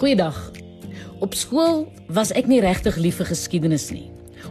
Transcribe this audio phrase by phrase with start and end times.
[0.00, 0.50] Goeiedag.
[1.20, 4.06] Op skool was ek nie regtig lief vir geskiedenis nie.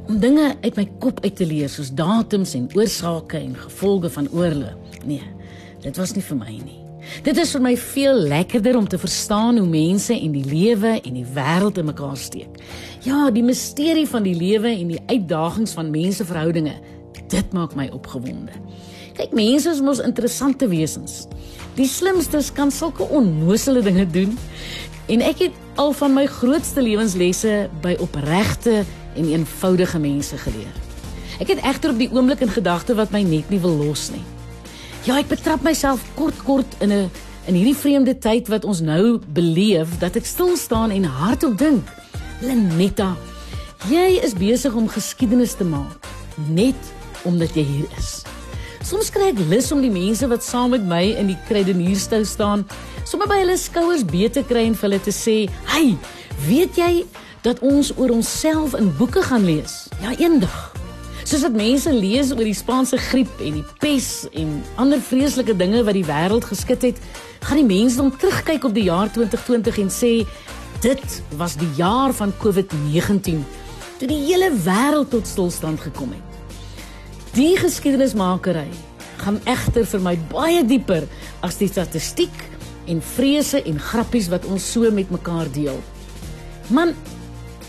[0.06, 4.27] Om dinge uit my kop uit te leer soos datums en oorsake en gevolge van
[4.30, 4.75] oorloë.
[5.09, 5.25] Nee,
[5.82, 6.77] dit was nie vir my nie.
[7.25, 11.17] Dit is vir my veel lekkerder om te verstaan hoe mense en die lewe en
[11.17, 12.61] die wêreld in mekaar steek.
[13.07, 16.77] Ja, die misterie van die lewe en die uitdagings van menseverhoudinge,
[17.25, 18.54] dit maak my opgewonde.
[19.18, 21.23] Kyk, mense is mos interessante wesens.
[21.73, 24.38] Die slimstes kan sulke onnoosele dinge doen
[25.10, 28.84] En ek het al van my grootste lewenslesse by opregte
[29.17, 30.76] en eenvoudige mense geleer.
[31.41, 34.23] Ek het egter op die oomblik in gedagte wat my net nie wil los nie.
[35.08, 37.09] Ja, ek betrap myself kort kort in 'n
[37.48, 41.88] in hierdie vreemde tyd wat ons nou beleef dat ek stil staan en hardop dink.
[42.41, 43.16] Lenetta,
[43.89, 46.05] jy is besig om geskiedenis te maak
[46.48, 48.23] net omdat jy hier is.
[48.85, 52.63] Soms kry ek lus om die mense wat saam met my in die kruidenierstou staan,
[53.07, 55.97] sommer by hulle skouers beter kry en vir hulle te sê, "Hey,
[56.47, 57.05] weet jy
[57.43, 60.73] dat ons oor onsself in boeke gaan lees?" Ja, eendag.
[61.25, 65.83] Soos wat mense lees oor die Spaanse griep en die pes en ander vreeslike dinge
[65.83, 66.97] wat die wêreld geskit het,
[67.41, 70.25] gaan die mense dan terugkyk op die jaar 2020 en sê,
[70.81, 73.45] "Dit was die jaar van COVID-19."
[73.99, 76.28] toe die hele wêreld tot stilstand gekom het.
[77.40, 78.68] Die geskiedenismakery
[79.22, 81.06] gaan egter vir my baie dieper
[81.45, 82.36] as die statistiek
[82.92, 85.78] en vrese en grappies wat ons so met mekaar deel.
[86.76, 86.92] Man,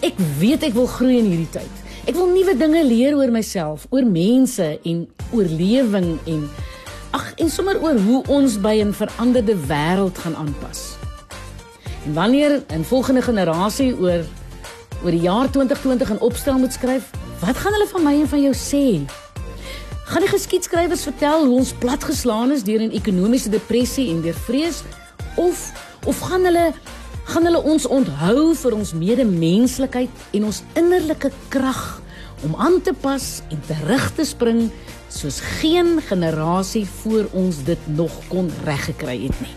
[0.03, 1.85] ek weet ek wil groei in hierdie tyd.
[2.11, 6.43] Ek wil nuwe dinge leer oor myself, oor mense en oorlewing en
[7.15, 10.97] ag en sommer oor hoe ons by 'n veranderde wêreld gaan aanpas.
[12.07, 14.27] En wanneer 'n volgende generasie oor
[15.05, 18.43] oor die jaar 2020 in opstel moet skryf, wat gaan hulle van my en van
[18.43, 19.07] jou sê?
[20.11, 24.83] Gaan die geskiedskrywers vertel hoe ons platgeslaan is deur 'n ekonomiese depressie en deur vrees
[25.36, 25.70] of
[26.06, 26.72] of gaan hulle
[27.30, 32.02] gaan hulle ons onthou vir ons medemenslikheid en ons innerlike krag
[32.42, 34.70] om aan te pas en terug te spring
[35.08, 39.55] soos geen generasie voor ons dit nog kon reggekry het nie.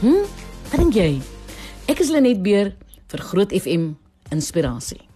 [0.00, 0.28] Hm?
[0.70, 1.20] Wat dink jy?
[1.88, 2.74] Ek is Lenet Beer
[3.08, 3.96] vir Groot FM
[4.28, 5.13] Inspirasie.